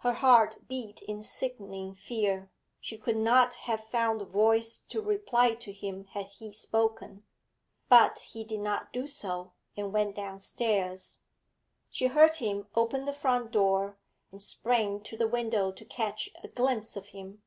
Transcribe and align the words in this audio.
Her 0.00 0.12
heart 0.12 0.68
beat 0.68 1.00
in 1.00 1.22
sickening 1.22 1.94
fear; 1.94 2.50
she 2.78 2.98
could 2.98 3.16
not 3.16 3.54
have 3.54 3.82
found 3.82 4.20
voice 4.28 4.76
to 4.76 5.00
reply 5.00 5.54
to 5.54 5.72
him 5.72 6.04
had 6.12 6.26
he 6.26 6.52
spoken. 6.52 7.24
But 7.88 8.18
he 8.18 8.44
did 8.44 8.60
not 8.60 8.92
do 8.92 9.06
so, 9.06 9.54
and 9.74 9.90
went 9.90 10.14
downstairs. 10.14 11.20
She 11.88 12.08
heard 12.08 12.34
him 12.34 12.68
open 12.74 13.06
the 13.06 13.14
front 13.14 13.50
door, 13.50 13.96
and 14.30 14.42
sprang 14.42 15.00
to 15.04 15.16
the 15.16 15.26
window 15.26 15.72
to 15.72 15.86
catch 15.86 16.28
a 16.44 16.48
glimpse 16.48 16.94
of 16.94 17.06
him. 17.16 17.42